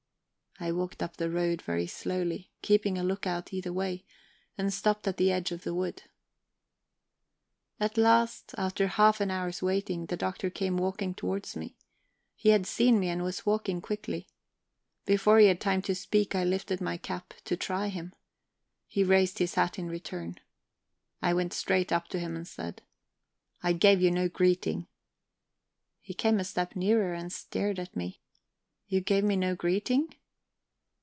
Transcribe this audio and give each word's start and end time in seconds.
I 0.63 0.71
walked 0.71 1.01
up 1.01 1.17
the 1.17 1.31
road 1.31 1.63
very 1.63 1.87
slowly, 1.87 2.51
keeping 2.61 2.95
a 2.95 3.03
lookout 3.03 3.51
either 3.51 3.73
way, 3.73 4.05
and 4.59 4.71
stopped 4.71 5.07
at 5.07 5.17
the 5.17 5.31
edge 5.31 5.51
of 5.51 5.63
the 5.63 5.73
wood. 5.73 6.03
At 7.79 7.97
last, 7.97 8.53
after 8.59 8.85
half 8.85 9.19
an 9.21 9.31
hour's 9.31 9.63
waiting, 9.63 10.05
the 10.05 10.17
Doctor 10.17 10.51
came 10.51 10.77
walking 10.77 11.15
towards 11.15 11.55
me; 11.55 11.77
he 12.35 12.49
had 12.49 12.67
seen 12.67 12.99
me, 12.99 13.09
and 13.09 13.23
was 13.23 13.43
walking 13.43 13.81
quickly. 13.81 14.27
Before 15.03 15.39
he 15.39 15.47
had 15.47 15.59
time 15.59 15.81
to 15.81 15.95
speak 15.95 16.35
I 16.35 16.43
lifted 16.43 16.79
my 16.79 16.95
cap, 16.95 17.33
to 17.45 17.57
try 17.57 17.87
him. 17.87 18.13
He 18.85 19.03
raised 19.03 19.39
his 19.39 19.55
hat 19.55 19.79
in 19.79 19.87
return. 19.89 20.35
I 21.23 21.33
went 21.33 21.53
straight 21.53 21.91
up 21.91 22.07
to 22.09 22.19
him 22.19 22.35
and 22.35 22.47
said: 22.47 22.83
"I 23.63 23.73
gave 23.73 23.99
you 23.99 24.11
no 24.11 24.29
greeting." 24.29 24.85
He 26.01 26.13
came 26.13 26.39
a 26.39 26.43
step 26.43 26.75
nearer 26.75 27.15
and 27.15 27.33
stared 27.33 27.79
at 27.79 27.95
me. 27.95 28.21
"You 28.85 29.01
gave 29.01 29.23
me 29.23 29.35
no 29.35 29.55
greeting...?" 29.55 30.13